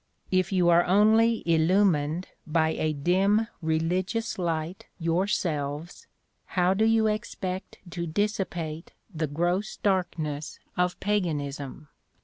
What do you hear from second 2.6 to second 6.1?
'a dim religious light' yourselves,